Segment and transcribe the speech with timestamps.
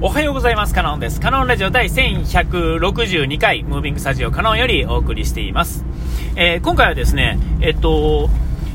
[0.00, 0.74] おはようございます。
[0.74, 1.20] カノンです。
[1.20, 5.84] カノンラジオ第1162回、ムービングスタジオカノンよりお送りしています。
[6.36, 8.30] えー、今回はですね、えっと、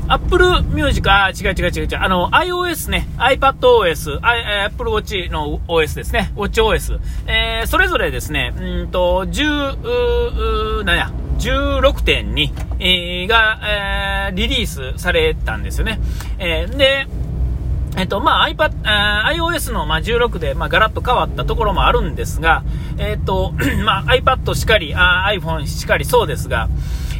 [0.06, 4.20] Apple Music、あ、違う違う違う違う、あの、iOS ね、iPadOS、
[4.66, 13.60] Apple Watch の OS ですね、WatchOS、えー、それぞれですね、うんと、10、なんや、16.2、え、が、
[14.28, 16.00] えー、リリースされたんですよね。
[16.38, 17.06] えー、で、
[17.96, 18.72] えっと、まあ、iPad、
[19.36, 22.64] iOS の、まあ、16で、まあ、ガラッと変わったところもあるんですが、
[22.98, 23.52] えっと、
[23.84, 26.68] まあ、iPad しかり、あ iPhone しかりそうですが、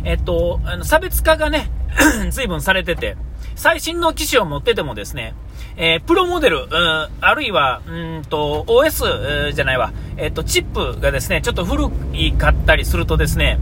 [0.04, 1.70] えっと、あの差別化がね、
[2.30, 3.16] 随分されてて、
[3.54, 5.34] 最新の機種を持っててもですね、
[5.76, 6.66] えー、プロモデル、
[7.20, 13.58] あるいは、うんと、OS、じゃないわ、えっと、チップがですね、ちょっと古いかったりするとですね、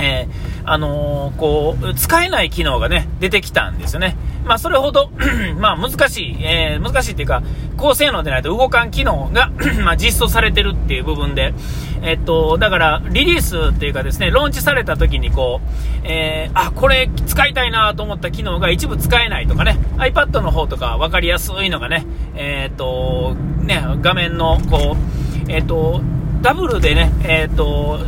[0.00, 4.16] えー、あのー、こう、使えない機能がね、出てきたんですよね。
[4.44, 5.10] まあ、それほど
[5.58, 7.42] まあ、難しい、えー、難しいっていうか、
[7.76, 9.50] 高性能でないと動かん機能が
[9.84, 11.54] ま実装されてるっていう部分で、
[12.02, 26.00] えっと、だから、リリースっていうかですね、ローンチされた時にこう、えー、あ、これ使いたいなと思った機能が一部使えないとかね、iPad の方とか分かりやすいのがね、えっと、ね、画面のこう、えっと、
[26.42, 28.00] ダブルでね、えっ、ー、と、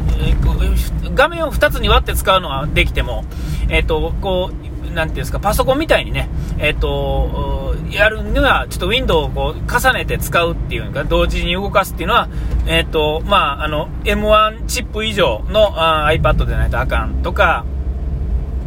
[1.14, 3.24] 画面を2つに割って使うのはできても、
[3.68, 12.28] えっ、ー、と、こう、なんていうんですか、パソコンみたいにね、えっ、ー、と、やるには、ちょっとウィンドウをこう重ねて使うっていうのが、同時に動かすっていうのは、
[12.66, 17.64] えっ、と、まあ、あの、M1 チップ以上のあ iPad でないとあかんとか、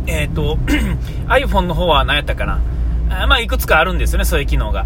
[0.08, 0.58] えっ、と、
[1.28, 2.62] iPhone の方は何やったかな。
[3.10, 4.86] あまあ、いくつかあるんですよね、そういう機能が。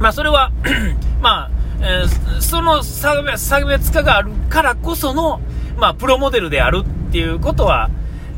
[0.00, 0.50] まあ、それは
[1.20, 1.50] まあ、
[1.82, 2.04] え、
[2.40, 5.40] その差別化があるからこその、
[5.76, 7.90] まあ、プロモデルであるっていうことは、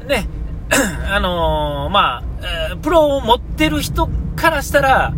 [0.09, 0.27] ね、
[1.11, 5.15] あのー、まあ、プロを持ってる人からしたら、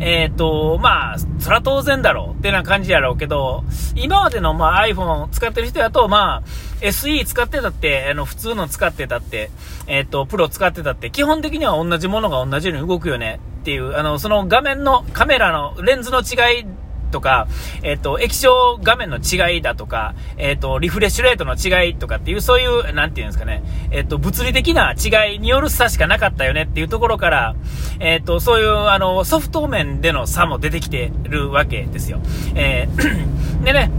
[0.00, 6.42] えっ、ー、と、まあ、そら当然だろうってな感じやろうけど、今までの、まあ、iPhone 使ってる人だと、まあ、
[6.80, 9.50] SE 使ってたって、あの、普通の使ってたって、
[9.86, 16.66] えっ、ー、と、プロ使ってたって、基本的には同じものが同じように動くよねっていう、あの、その画面のカメラのレンズの違い
[17.10, 17.48] とか、
[17.82, 27.54] えっ、ー、と、液晶画面の違いだとか、えっ、ー、と、リフレッシュレートの違いとかっていう、そういう、なんていうんですかね、えっ、ー、と、物理的な違いによる差しかなかったよねっていうところから、
[27.98, 32.20] えっ、と、そういう、あの、ソフト面での差も出てきてるわけですよ。
[32.54, 32.88] え
[33.64, 33.90] でね、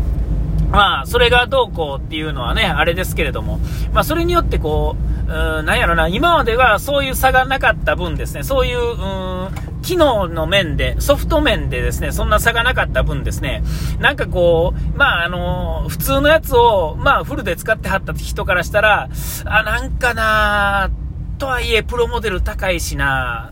[0.71, 3.59] まあ、それがどうこうっていうのはね、あれですけれども、
[3.93, 4.95] まあ、それによってこ
[5.27, 9.49] う、うん、なんやろな、今まではそういう差がなかった分ですね、そういう、うん、
[9.81, 13.63] 機能の面で、ソフト面でですね、そんな差がなかった分ですね、
[13.99, 19.09] なんかこう、まあ、あの、普通のやつを、まあ、フルで使ってはった人からしたら、
[19.45, 20.89] あ、なんかな
[21.37, 23.51] とはいえ、プロモデル高いしな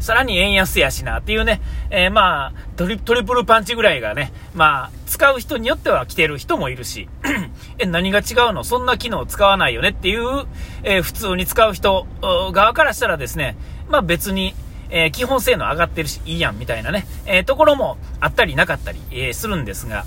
[0.00, 7.08] さらに円安やしなっていうね、えー、まあトリ、トリプルパンチぐらいがね、まあ、使う人によっては来てる人もいるし、
[7.78, 8.64] え、何が違うの？
[8.64, 10.46] そんな機能使わないよねっていう、
[10.84, 13.56] えー、普通に使う人側からしたらですね、
[13.88, 14.54] まあ別に、
[14.90, 20.04] えー、基本性能上がってるし、いいやんみたいなね、えところもあったりなかったり、えするんですが、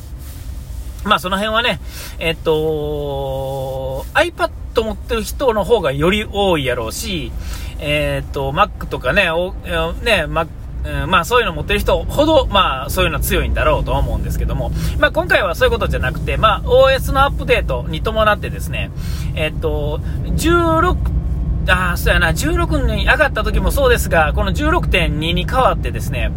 [1.04, 1.80] まあその辺はね、
[2.20, 7.32] えっと、iPad 持ってる人の方がより多いやろうし、
[7.80, 10.48] えっと、Mac とかね、おね、Mac
[10.84, 18.92] うん、まあそういうの持ってる人ほど、まあそういうのは強いんだろうとは思うんですけども、まあ今回はそういうことじゃなくて、まあ OS のアップデートに伴ってですね、
[19.36, 21.21] えっと、16
[21.68, 26.32] あ、そうやな、16に上がった時もそうですが、この16.2に変わってですね、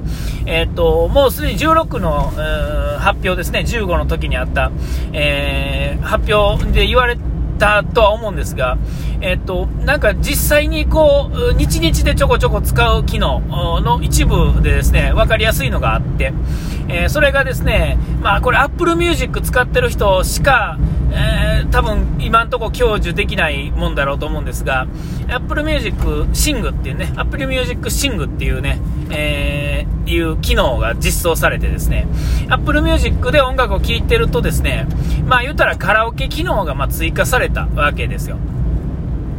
[0.47, 2.33] えっ、と、もうすでに16の、
[2.99, 4.71] 発表ですね、15の時にあった、
[5.12, 8.79] えー、発表で言われてたとは思うんですが、
[9.21, 13.41] えっ、と、なんか実際にこう、日々でちょこちょこ使う機能
[13.81, 16.33] の一部でですね、わかりやすいのがあって、
[16.89, 20.79] えそれがですね、まあこれ Apple Music 使ってる人しか、
[21.13, 24.87] えー、多分今んとこ享受できないもんだろうと思うんですが、
[25.29, 25.97] Apple Music
[26.33, 32.07] Sing っていうね、Apple Music Sing っていうね、えー、いう機能が実装されてですね、
[32.49, 34.87] Apple Music で音楽を聴いてるとですね、
[35.27, 38.38] まあ言ったらカラオケ機能がま追加されたわけですよ。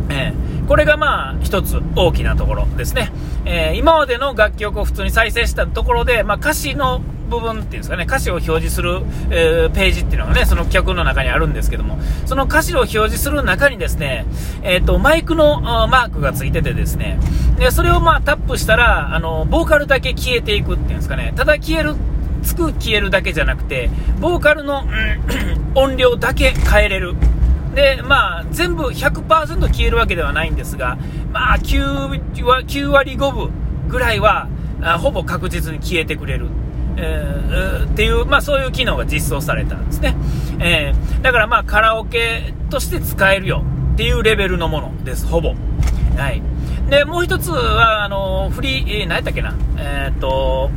[0.10, 3.12] えー、これがまあ一つ大きなところですね。
[3.46, 14.25] えー、今までの楽曲を普通に再生したところで、まあ、歌詞の部分っていうんですかね、歌詞を表示する、えー、ページっていうのがね、その曲の中にあるんですけども、その歌詞を表示する中にですね、
[14.63, 17.19] えっ、ー、と、マイクのマークがついててですね、
[17.58, 21.96] で、それをまあタップしたら、あの、ボーカルだけ消えていくっていうんですかね、ただ消える、
[22.44, 24.84] つく消えるだけじゃなくて、ボーカルの、
[25.74, 27.16] 音量だけ変えれる。
[27.75, 30.98] で、まあ、全部100%消えるわけではないんですが、
[31.31, 33.51] まあ9、9割5分
[33.89, 34.48] ぐらいは、
[35.00, 36.48] ほぼ確実に消えてくれる。
[36.98, 40.16] えー、っていう、まあそういう機能が実装されたんですね。
[40.60, 45.56] えー、だからまあカラオケとして使えるよっていうレベルのものです、ほぼ。
[46.16, 46.42] はい。
[46.89, 50.72] で、もう一つは、あの、フリー、え、何やったっけな、えー、っと、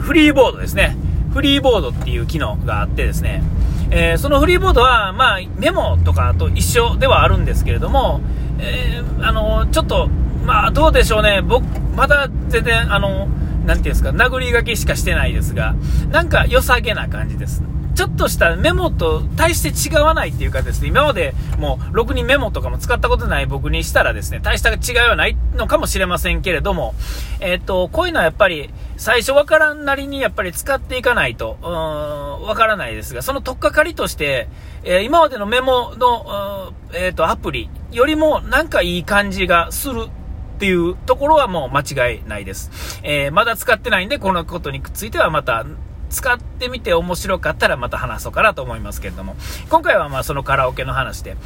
[0.00, 0.96] フリーボードですね。
[1.34, 3.42] フリーボードっていう機能があってですね、
[3.90, 8.20] えー、そのフリーボードは、まあ、メモとかと一緒ではあるんですけれども、
[8.58, 10.08] えー、あの、ちょっと、
[10.44, 11.42] まあ、どうでしょうね。
[11.42, 11.64] 僕、
[11.96, 13.28] まだ全然、あの、
[13.64, 15.74] なていうんですか、殴り書きしかしてないですが、
[16.10, 17.62] なんか良さげな感じです。
[17.98, 26.94] ちょっとしたメモと大して違わないっていうかですね、今までもうろくにメモとかも使ったことない僕にしたらですね、大した違いはないのかもしれませんけれども、
[27.40, 34.48] えっ、と、こういうのはやっぱり最初わからんなりにやっぱり使っていかないと、うーん、わからないですが、その取っかかりとして、
[34.84, 40.04] えー、今までのメモの、えっ、と、アプリよりもなんかいい感じがする
[40.58, 43.00] っていうところはもう間違いないです。
[43.02, 45.66] えー、まだ使ってないんで、このことについてはまた
[46.08, 49.36] 使ってみて面白かったらまた話そうかなと思いますけれども、
[49.70, 51.36] 今回はまあそのカラオケの話で、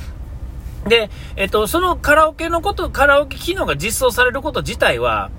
[0.86, 5.30] で、えっと、そのカラオケのこと、カラオケ機能が実装されること自体は、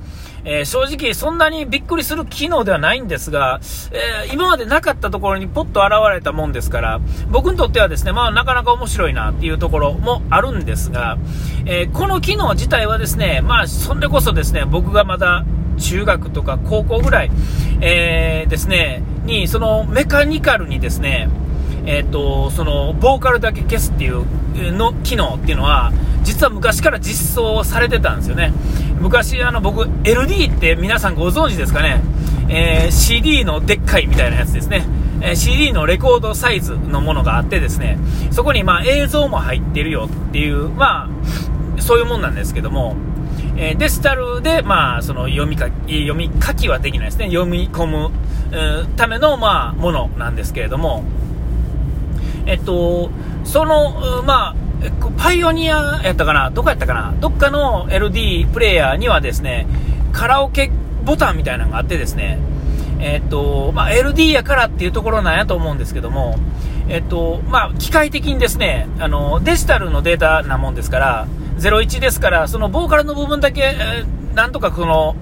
[0.45, 3.61] えー、正直そんなにびっくりする機能ではないんですが、
[3.91, 11.17] えー、今までなかったところにポッと現れたもんですから、僕にとってはですね、まあなかなか面白いなっていうところもあるんですが、
[11.65, 15.45] えー、この機能自体はですね、まあそんでこそですね、僕がまだ
[15.77, 17.31] 中学とか高校ぐらい、
[17.81, 21.29] えー、ですね、に、そのメカニカルにですね、
[21.85, 24.25] えっ、ー、と、その、ボーカルだけ消すっていう
[24.73, 25.91] の機能っていうのは、
[26.23, 28.53] 実は昔から実装されてたんですよね。
[28.99, 32.01] 昔、あの、僕、LD って皆さんご存知ですかね？
[32.49, 34.85] えー、CD のでっかいみたいなやつですね。
[35.21, 37.97] え、CD のレコードサイズのものがあってですね、
[38.31, 41.09] そこにまあ映像も入ってるよっていう、ま
[41.77, 42.95] あ、そういうもんなんですけども、
[43.55, 47.27] えー、デジタルで、まあ、その読み書き、読み書きはできないですね。
[47.27, 48.11] 読み込む、
[48.95, 51.03] ための、まあ、ものなんですけれども、
[52.45, 53.09] えっと、
[53.43, 54.55] その、まあ、
[55.17, 56.49] パイオニアやったかな？
[56.49, 57.13] どこやったかな？
[57.19, 59.65] どっかの LD プレイヤーにはですね、
[60.11, 60.71] カラオケ
[61.05, 62.37] ボタンみたいなのがあってですね、
[62.99, 66.37] えっと、まあ、LD やからっていうところなんやと思うんですけども、
[66.89, 71.27] えっと、まあ、機械的にですね、あの、デジタルのデータなもんですから、
[71.59, 75.15] 01ですから、そのボーカルの部分だけ、えー、なんとかこの、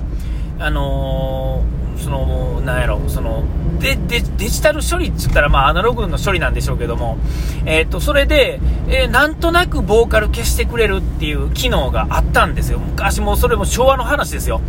[0.59, 3.43] あのー、その、なんやろ、その、
[3.79, 7.17] で、で、デジタル処理って言ったら、まあ、アナログの処理なんでしょうけども、
[7.65, 12.79] えっ、と、それで、えー、なんとなくボーカル消してくれるっていう機能があったんですよ。
[12.79, 14.61] 昔もそれも昭和の話ですよ。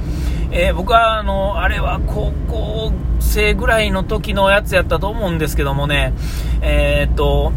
[0.51, 6.13] えー、僕は、あの、あれは高校生ぐらいの時のやつやったと思うんですけどもね、
[6.61, 7.53] えっ、と、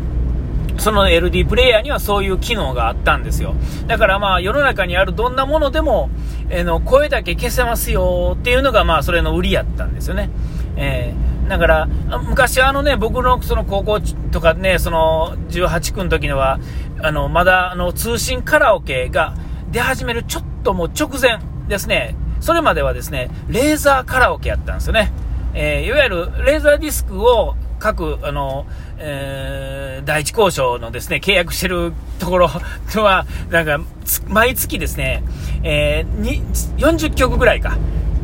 [0.86, 3.56] その LD プレイヤーにはそういう機能があったんですよ。
[3.88, 6.12] だからまあ世の中にあるどんなものでも、
[6.48, 10.30] えー、の声だけ消せますよっていうのがまあそれの売りやったんですよね。
[10.78, 11.88] えー、だから、
[12.28, 14.00] 昔あのね、僕のその高校
[14.32, 16.60] とかね、その18区の時のは、
[17.02, 19.34] あの、まだあの通信カラオケが
[19.72, 25.12] 出始めるちょっともう直前ですね、それまではですね、レーザーカラオケやったんですよね。
[25.56, 28.66] えー、いわゆるレーザーディスクを各、あの、
[28.98, 32.50] えー、第一交渉のですね、契約してるところ
[32.94, 33.80] とは、なんか、
[34.28, 35.24] 毎月ですね、
[35.64, 36.42] えー、
[36.78, 37.78] 40曲ぐらいか、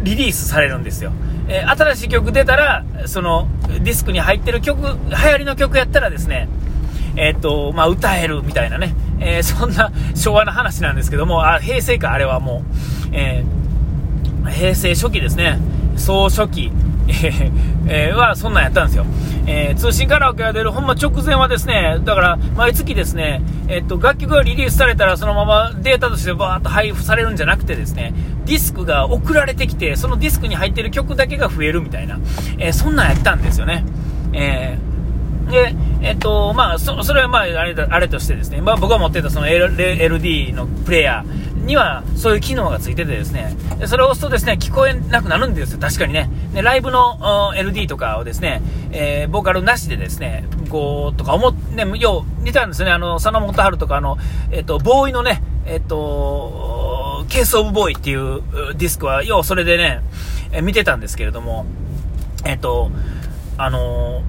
[0.04, 1.12] リリースされるんですよ。
[1.48, 6.48] えー、新しい曲出たら、その、ディスクに入ってる曲、流行りの曲やったらですね、
[7.16, 15.60] えっ、と、まあ、歌えるみたいなね、えー、そんな昭和の話なんですけども、あ、平成か、あれはもう、えー、平成初期ですね、
[15.98, 16.72] 総初期、
[17.88, 19.06] えー、はそんなんやったんですよ。
[19.48, 28.14] えー、通信カラオケが出るほんま直前はですね、だから毎月ですね、えっと、楽曲がリリースされたらそのままデータとしてバーっと配布されるんじゃなくてですね、
[28.46, 32.20] ディスクが送られてきて、そのディスクに入ってる曲だけが増えるみたいな、
[32.58, 33.84] えー、そんなんやったんですよね。
[34.34, 46.30] えー、で、えっと、まあ、そそれはまあ、あれあれとしてですね、まあ、僕が持ってたその LD のプレイヤー、にはそういう機能がついててですね、それを押すとですね、聞こえなくなるんですよ、確かにね。
[46.54, 54.18] で、ライブの LD とかをですね、えー、ボーカルなしでですね、こう、とか思って、ね、よう似たんですよね、あの、佐野元春とか、あの、
[54.52, 58.42] えっ、ー、と、ボーイのね、えっ、ー、と、ケースオブボーイっていう
[58.76, 60.02] ディスクは、ようそれでね、
[60.52, 61.66] え見てたんですけれども、
[62.46, 62.92] えっ、と、
[63.58, 64.24] あの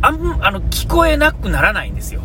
[0.00, 2.22] あん、あの、聞こえなくならないんですよ。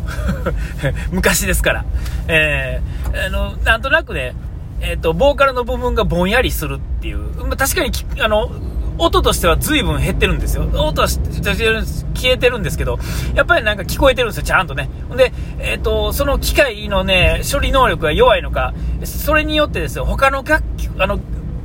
[1.10, 1.84] 昔ですから。
[2.28, 4.34] えー、あの、なんとなくね、
[4.80, 7.18] えっ、ー、と、ボーカルの部分がぼんやりするっていう。
[7.46, 7.90] ま、確かに
[8.20, 8.50] あの、
[8.98, 10.68] 音としては随分減ってるんですよ。
[10.74, 12.98] 音は消えてるんですけど、
[13.34, 14.88] やっぱりなんか聞こえてるんですよ、ちゃんとね。
[15.16, 18.72] で、えっ、ー、と、その機械のね、処理能力が弱いのか、
[19.04, 21.18] それによってですよ、他の楽器、あの、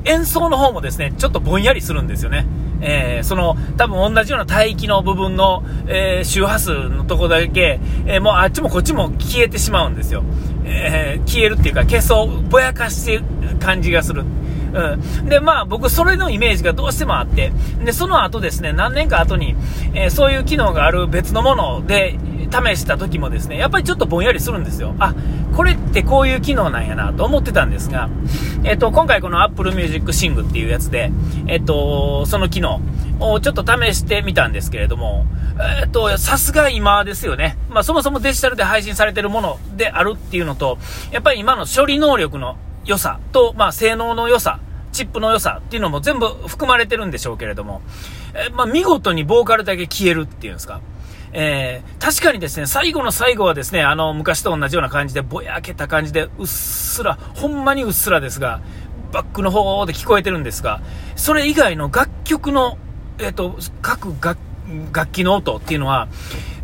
[0.05, 2.45] 演奏の方もですね、ちょっとぼんやりするんですよね。
[2.81, 10.23] えー、その、多分同じような帯域の部分の、えー、周波数のとこだけ、えー、もうあっちもこっちも消えてしまうんですよ。
[10.65, 13.23] え消えるっていうか、消そう、ぼやかしてる
[13.59, 14.23] 感じがする。
[14.73, 15.25] うん。
[15.27, 17.51] で、まあ僕それのイメージがどうしてもあって、
[17.83, 19.55] で、その後ですね、何年か後に、
[19.93, 22.17] えそういう機能がある別のもので、
[22.51, 24.95] 試した時もですね、やっぱりちょっとぼんやりするんですよ。
[24.99, 25.13] あ、
[25.55, 28.09] これってこういう機能なんやなと思ってたんですが、
[28.63, 31.11] えっと、今回この Apple Music Sing っていうやつで、
[31.47, 32.81] えっと、その機能
[33.19, 35.25] をちょっと試してみたんですけれども、
[35.81, 37.57] えっと、さすが今ですよね。
[37.69, 40.77] まあ、そもそもデジタルで配信されてるものであるっていうのと、
[41.11, 44.59] やっぱり今の処理能力の良さと、まあ、性能の良さ、
[44.91, 47.81] チップの良さっていうのも全部含まれてるんでしょうけれども、
[48.33, 50.81] えまあ、見事にボーカルだけ消えるっていうんですか。
[51.31, 58.61] えー、確かにですね、最後の最後はですね、あの、昔と同じような感じで、ぼやけた感じで、うっすら、ほんまにうっすらですが、
[59.11, 60.81] バックの方で聞こえてるんですが、
[61.15, 62.77] それ以外の楽曲の、
[63.19, 64.37] えっ、ー、と、各楽
[64.91, 66.07] 楽器の音っていうのは、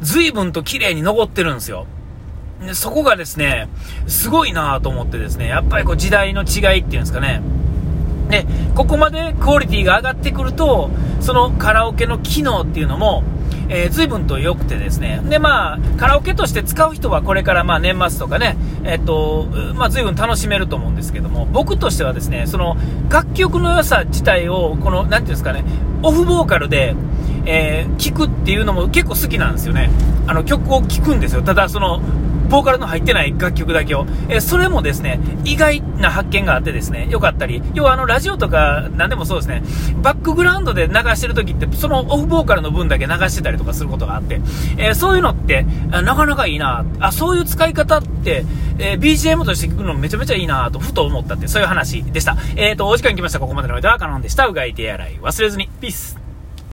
[0.01, 1.87] 随分と綺麗に残ってるんですよ。
[2.61, 3.67] でそこがですね、
[4.07, 7.41] すごいなと思ってですね、やっぱりこう時代の違いっていうんですかね。
[8.29, 8.45] で、
[8.75, 10.89] ここまでクオリティが上がってくると、
[11.25, 13.23] そのカラオケの機能っていうのも、
[13.67, 22.77] えー、随分と良くてですね、で、まあ、カラオケとして使う人はこれからまあ年末とかね、えっ、ー、と、まあ、随分楽しめると思うんですけども、僕としてはですね、その
[23.09, 25.65] 楽曲の良さ自体を、この、なんていうんですかね、
[26.03, 26.95] オフボーカルで、
[27.47, 29.89] えー、聞くっていうのも結構好きなんですよね。
[30.27, 31.41] あの曲を聴くんですよ。
[31.41, 32.01] ただ、その、
[32.49, 39.63] ボーカルの入ってない楽曲だけを、え、それもですね、意外な発見があってですね、よかったり、要はあの、ラジオとか何でもそうですね、
[40.01, 44.41] バックグラウンドで流してる時って、そのオフボーカルの分だけ流してたりとかすることがあって、
[44.77, 48.45] えー、そういうのって、なかなかいいなあ、そういう使い方って、
[48.77, 52.37] えー、BGM として聞くのめちゃめちゃいいなと、ふと思ったって、そういう話でした。
[52.55, 53.39] えっ、と、お時間来ました。
[53.39, 54.47] ここまでの間はカノンでした。
[54.47, 55.69] うがい手洗い忘れずに。
[55.81, 56.24] ピース。